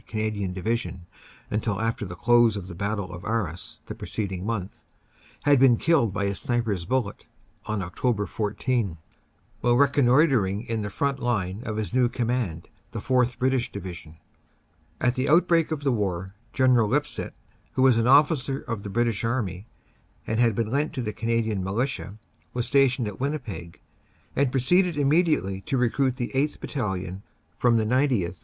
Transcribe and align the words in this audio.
Canadian 0.07 0.51
Division 0.51 1.05
until 1.51 1.79
after 1.79 2.05
the 2.07 2.15
close 2.15 2.57
of 2.57 2.67
the 2.67 2.73
battle 2.73 3.13
of 3.13 3.23
Arras 3.23 3.83
the 3.85 3.93
preceding 3.93 4.43
month, 4.43 4.83
had 5.43 5.59
been 5.59 5.77
killed 5.77 6.11
by 6.11 6.23
a 6.23 6.33
sniper 6.33 6.73
s 6.73 6.85
bullet 6.85 7.25
on 7.67 7.81
Oct. 7.81 8.27
14, 8.27 8.97
while 9.59 9.75
reconnoitering 9.75 10.63
in 10.63 10.81
the 10.81 10.89
front 10.89 11.19
line 11.19 11.61
of 11.67 11.77
his 11.77 11.93
new 11.93 12.09
command, 12.09 12.67
the 12.93 12.99
4th 12.99 13.37
British 13.37 13.71
Division. 13.71 14.17
At 14.99 15.13
the 15.13 15.29
outbreak 15.29 15.69
of 15.69 15.83
the 15.83 15.91
war 15.91 16.33
General 16.51 16.89
Lipsett, 16.89 17.35
who 17.73 17.83
was 17.83 17.97
an 17.99 18.07
officer 18.07 18.61
of 18.61 18.81
the 18.81 18.89
British 18.89 19.23
Army 19.23 19.67
and 20.25 20.39
had 20.39 20.55
been 20.55 20.71
lent 20.71 20.93
to 20.93 21.03
the 21.03 21.13
Cana 21.13 21.43
dian 21.43 21.63
Militia, 21.63 22.17
was 22.55 22.65
stationed 22.65 23.07
at 23.07 23.19
Winnipeg, 23.19 23.79
and 24.35 24.49
proceeded 24.51 24.97
immediately 24.97 25.61
to 25.61 25.77
recruit 25.77 26.15
the 26.15 26.31
8th. 26.33 26.59
Battalion 26.59 27.21
from 27.59 27.77
the 27.77 27.85
90th. 27.85 28.39